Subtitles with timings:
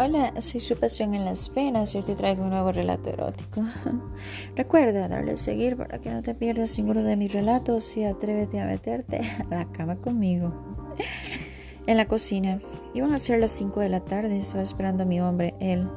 [0.00, 3.64] Hola, soy su pasión en las penas y hoy te traigo un nuevo relato erótico.
[4.54, 8.60] Recuerda darle a seguir para que no te pierdas ninguno de mis relatos y atrévete
[8.60, 10.54] a meterte a la cama conmigo.
[11.88, 12.60] En la cocina,
[12.94, 15.88] iban a ser las 5 de la tarde, estaba esperando a mi hombre, él.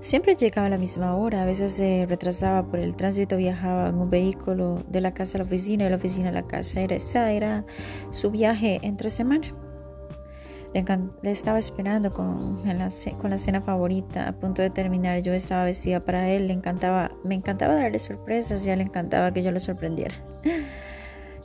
[0.00, 3.94] Siempre llegaba a la misma hora, a veces se retrasaba por el tránsito, viajaba en
[3.94, 6.82] un vehículo de la casa a la oficina y de la oficina a la casa.
[6.82, 7.64] Esa era
[8.10, 9.54] su viaje entre semana.
[10.74, 15.20] Le, estaba esperando con, la, cena favorita, a punto de terminar.
[15.20, 18.84] Yo estaba vestida para él, le encantaba, me encantaba darle sorpresas y a él le
[18.84, 20.14] encantaba que yo lo sorprendiera.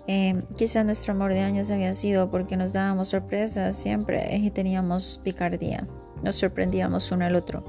[0.05, 5.21] Eh, quizás nuestro amor de años había sido porque nos dábamos sorpresas siempre y teníamos
[5.23, 5.87] picardía.
[6.21, 7.63] Nos sorprendíamos uno al otro.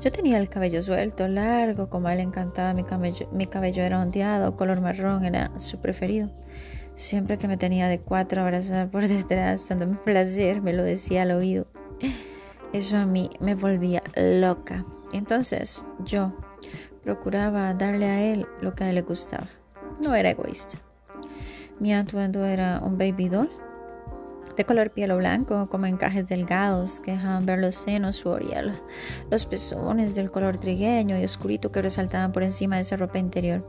[0.00, 2.72] Yo tenía el cabello suelto, largo, como a él le encantaba.
[2.74, 6.28] Mi cabello, mi cabello era ondeado, color marrón, era su preferido.
[6.98, 11.30] Siempre que me tenía de cuatro abrazada por detrás, dándome placer, me lo decía al
[11.30, 11.68] oído.
[12.72, 14.84] Eso a mí me volvía loca.
[15.12, 16.34] Entonces yo
[17.04, 19.48] procuraba darle a él lo que a él le gustaba.
[20.04, 20.78] No era egoísta.
[21.78, 23.50] Mi atuendo era un baby doll
[24.58, 28.72] de color pielo blanco, como encajes delgados que dejaban ver los senos, su oriel,
[29.30, 33.64] los pezones del color trigueño y oscurito que resaltaban por encima de esa ropa interior.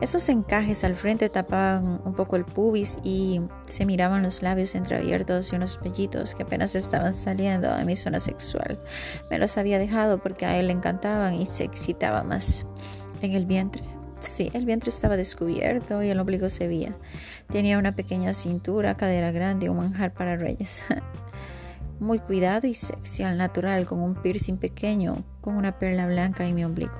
[0.00, 5.52] Esos encajes al frente tapaban un poco el pubis y se miraban los labios entreabiertos
[5.52, 8.80] y unos pellitos que apenas estaban saliendo de mi zona sexual.
[9.30, 12.66] Me los había dejado porque a él le encantaban y se excitaba más.
[13.20, 13.84] En el vientre
[14.22, 16.94] Sí, el vientre estaba descubierto y el ombligo se veía.
[17.48, 20.84] Tenía una pequeña cintura, cadera grande un manjar para reyes.
[22.00, 26.54] Muy cuidado y sexy al natural, con un piercing pequeño, con una perla blanca en
[26.54, 26.92] mi ombligo.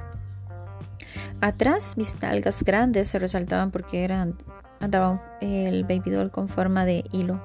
[1.40, 4.36] Atrás, mis nalgas grandes se resaltaban porque eran,
[4.80, 7.40] andaba el baby doll con forma de hilo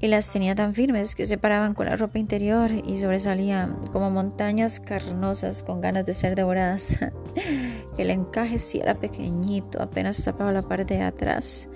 [0.00, 4.10] y las tenía tan firmes que se paraban con la ropa interior y sobresalían como
[4.10, 6.98] montañas carnosas con ganas de ser devoradas.
[7.98, 11.68] El encaje sí era pequeñito, apenas tapaba la parte de atrás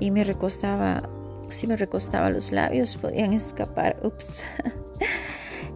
[0.00, 1.08] y me recostaba,
[1.48, 4.00] si me recostaba los labios podían escapar.
[4.02, 4.42] Ups.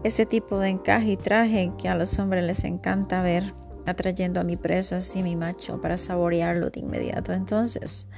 [0.03, 3.55] Ese tipo de encaje y traje que a los hombres les encanta ver
[3.87, 7.33] atrayendo a mi presa y mi macho para saborearlo de inmediato.
[7.33, 8.09] Entonces,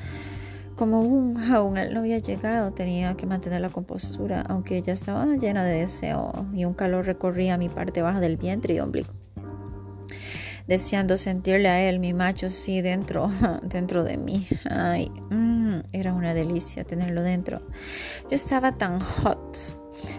[0.76, 5.26] como aún, aún él no había llegado, tenía que mantener la compostura, aunque ella estaba
[5.36, 9.08] llena de deseo y un calor recorría mi parte baja del vientre y ombligo.
[10.68, 13.30] Deseando sentirle a él, mi macho, sí, dentro,
[13.62, 14.46] dentro de mí.
[14.68, 17.62] Ay, mm, era una delicia tenerlo dentro.
[18.22, 19.56] Yo estaba tan hot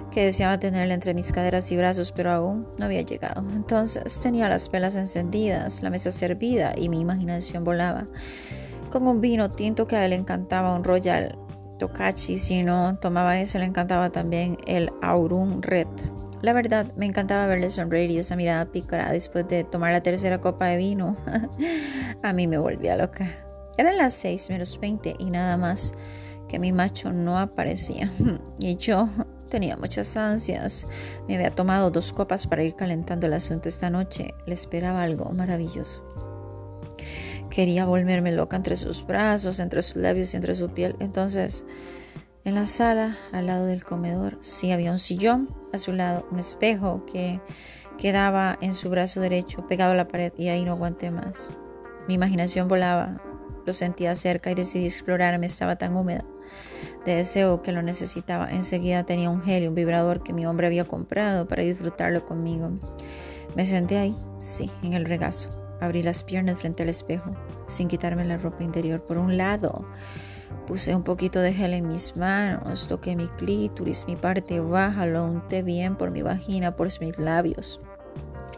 [0.09, 3.43] que deseaba tenerle entre mis caderas y brazos, pero aún no había llegado.
[3.51, 8.05] Entonces tenía las velas encendidas, la mesa servida y mi imaginación volaba
[8.89, 11.37] con un vino tinto que a él le encantaba, un Royal
[11.77, 12.37] Tokachi.
[12.37, 15.87] Si no tomaba eso, le encantaba también el Aurum Red.
[16.41, 20.39] La verdad, me encantaba verle sonreír y esa mirada pícara después de tomar la tercera
[20.39, 21.17] copa de vino.
[22.23, 23.27] a mí me volvía loca.
[23.77, 25.93] Eran las 6 menos 20 y nada más
[26.47, 28.11] que mi macho no aparecía.
[28.59, 29.09] y yo
[29.49, 30.87] tenía muchas ansias.
[31.27, 34.33] Me había tomado dos copas para ir calentando el asunto esta noche.
[34.45, 36.26] Le esperaba algo maravilloso.
[37.49, 40.95] Quería volverme loca entre sus brazos, entre sus labios y entre su piel.
[40.99, 41.65] Entonces,
[42.43, 46.39] en la sala, al lado del comedor, sí había un sillón, a su lado un
[46.39, 47.41] espejo que
[47.97, 51.49] quedaba en su brazo derecho, pegado a la pared, y ahí no aguanté más.
[52.07, 53.21] Mi imaginación volaba,
[53.65, 56.23] lo sentía cerca y decidí explorarme, estaba tan húmeda
[57.05, 58.49] de deseo que lo necesitaba.
[58.51, 62.71] Enseguida tenía un gel y un vibrador que mi hombre había comprado para disfrutarlo conmigo.
[63.55, 65.66] Me senté ahí, sí, en el regazo.
[65.79, 67.31] Abrí las piernas frente al espejo,
[67.67, 69.01] sin quitarme la ropa interior.
[69.01, 69.85] Por un lado,
[70.65, 75.25] puse un poquito de gel en mis manos, toqué mi clítoris, mi parte baja, lo
[75.25, 77.79] unté bien por mi vagina, por mis labios.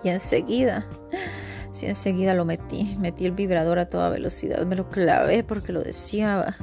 [0.03, 0.88] Y enseguida
[1.72, 5.84] si enseguida lo metí, metí el vibrador a toda velocidad, me lo clavé porque lo
[5.84, 6.55] deseaba.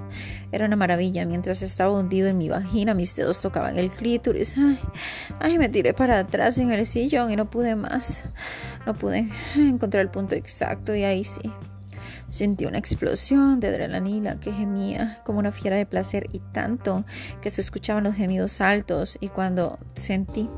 [0.50, 1.25] Era una maravilla.
[1.25, 4.56] Mientras estaba hundido en mi vagina, mis dedos tocaban el clítoris.
[4.58, 4.78] Ay,
[5.38, 8.25] ay, me tiré para atrás en el sillón y no pude más.
[8.84, 11.52] No pude encontrar el punto exacto y ahí sí.
[12.28, 17.04] Sentí una explosión de adrenalina que gemía como una fiera de placer y tanto
[17.40, 20.50] que se escuchaban los gemidos altos y cuando sentí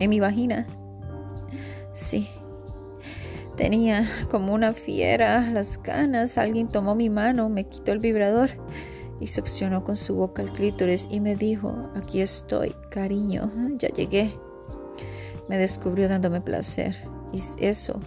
[0.00, 0.66] en mi vagina,
[1.92, 2.28] sí,
[3.56, 6.38] Tenía como una fiera las ganas.
[6.38, 8.50] Alguien tomó mi mano, me quitó el vibrador
[9.20, 14.34] y succionó con su boca el clítoris y me dijo, aquí estoy, cariño, ya llegué.
[15.48, 16.96] Me descubrió dándome placer.
[17.32, 18.00] Y eso,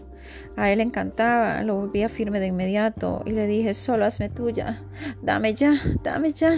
[0.55, 4.83] a él encantaba, lo volvía firme de inmediato y le dije, solo hazme tuya,
[5.21, 5.73] dame ya,
[6.03, 6.53] dame ya.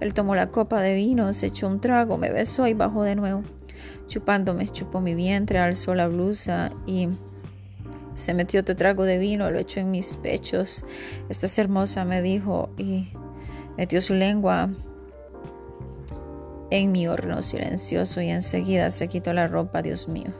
[0.00, 3.14] Él tomó la copa de vino, se echó un trago, me besó y bajó de
[3.14, 3.42] nuevo.
[4.06, 7.08] chupándome, chupó mi vientre, alzó la blusa y
[8.14, 10.84] se metió otro trago de vino, lo echó en mis pechos.
[11.28, 13.08] Estás hermosa, me dijo, y
[13.76, 14.70] metió su lengua
[16.70, 20.30] en mi horno silencioso y enseguida se quitó la ropa, Dios mío.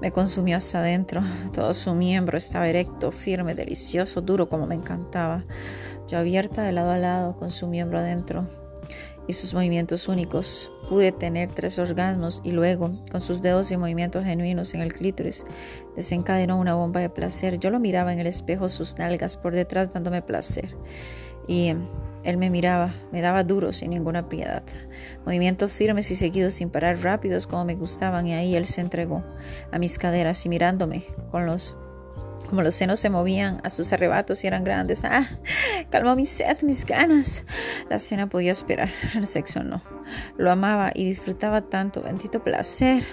[0.00, 1.22] Me consumió hasta adentro.
[1.52, 5.44] Todo su miembro estaba erecto, firme, delicioso, duro como me encantaba.
[6.08, 8.46] Yo abierta de lado a lado con su miembro adentro
[9.26, 10.70] y sus movimientos únicos.
[10.88, 15.44] Pude tener tres orgasmos y luego, con sus dedos y movimientos genuinos en el clítoris,
[15.96, 17.58] desencadenó una bomba de placer.
[17.58, 20.76] Yo lo miraba en el espejo, sus nalgas por detrás dándome placer.
[21.46, 21.74] Y
[22.24, 24.62] él me miraba, me daba duro sin ninguna piedad.
[25.26, 29.22] Movimientos firmes y seguidos sin parar rápidos como me gustaban y ahí él se entregó
[29.70, 31.76] a mis caderas y mirándome con los
[32.48, 35.04] como los senos se movían a sus arrebatos y eran grandes.
[35.04, 35.26] Ah,
[35.90, 37.44] calmó mi sed, mis ganas.
[37.88, 39.82] La cena podía esperar, el sexo no.
[40.36, 43.04] Lo amaba y disfrutaba tanto, bendito placer.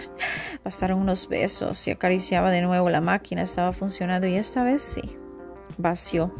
[0.63, 5.17] Pasaron unos besos y acariciaba de nuevo la máquina, estaba funcionando y esta vez sí,
[5.77, 6.33] vació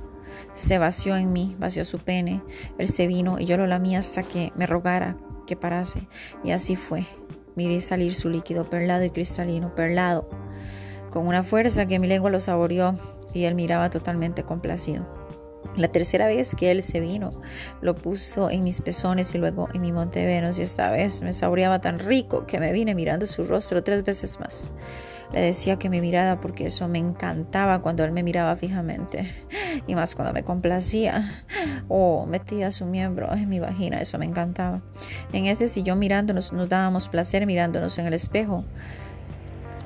[0.53, 2.41] se vació en mí, vació su pene,
[2.77, 5.17] él se vino y yo lo lamí hasta que me rogara
[5.47, 6.07] que parase.
[6.43, 7.05] Y así fue.
[7.55, 10.29] Miré salir su líquido perlado y cristalino, perlado,
[11.11, 12.95] con una fuerza que mi lengua lo saboreó
[13.33, 15.05] y él miraba totalmente complacido.
[15.75, 17.31] La tercera vez que él se vino,
[17.81, 21.33] lo puso en mis pezones y luego en mi monte Venus y esta vez me
[21.33, 24.71] saboreaba tan rico que me vine mirando su rostro tres veces más.
[25.33, 29.29] Le decía que me mirara porque eso me encantaba cuando él me miraba fijamente
[29.87, 31.45] y más cuando me complacía
[31.87, 34.81] o metía su miembro en mi vagina, eso me encantaba.
[35.31, 38.65] En ese sillón mirándonos nos dábamos placer mirándonos en el espejo.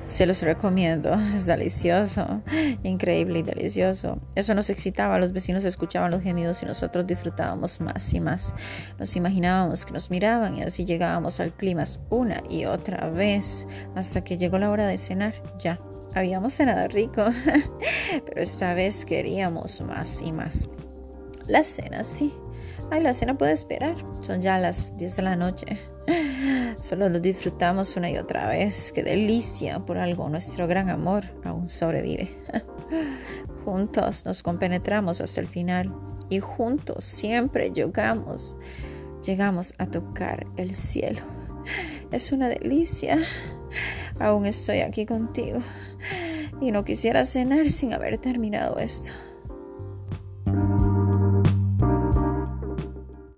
[0.06, 2.42] Se los recomiendo, es delicioso,
[2.84, 4.18] increíble y delicioso.
[4.34, 8.54] Eso nos excitaba, los vecinos escuchaban los gemidos y nosotros disfrutábamos más y más.
[8.98, 14.22] Nos imaginábamos que nos miraban y así llegábamos al clima una y otra vez hasta
[14.22, 15.34] que llegó la hora de cenar.
[15.58, 15.80] Ya,
[16.14, 17.24] habíamos cenado rico,
[18.26, 20.68] pero esta vez queríamos más y más.
[21.48, 22.32] La cena, sí.
[22.90, 23.96] Ay, la cena puede esperar.
[24.20, 25.66] Son ya las 10 de la noche.
[26.80, 28.92] Solo lo disfrutamos una y otra vez.
[28.92, 29.80] Qué delicia.
[29.80, 32.30] Por algo nuestro gran amor aún sobrevive.
[33.64, 35.92] juntos nos compenetramos hasta el final
[36.30, 38.56] y juntos siempre llegamos.
[39.24, 41.22] Llegamos a tocar el cielo.
[42.12, 43.18] Es una delicia.
[44.20, 45.58] Aún estoy aquí contigo
[46.60, 49.12] y no quisiera cenar sin haber terminado esto.